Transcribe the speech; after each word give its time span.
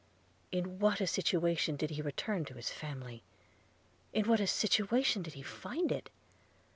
In 0.51 0.79
what 0.79 0.99
a 0.99 1.05
situation 1.05 1.75
did 1.75 1.91
he 1.91 2.01
return 2.01 2.43
to 2.45 2.55
his 2.55 2.71
family! 2.71 3.21
in 4.13 4.27
what 4.27 4.39
a 4.39 4.47
situation 4.47 5.21
did 5.21 5.35
he 5.35 5.43
find 5.43 5.91
it! 5.91 6.09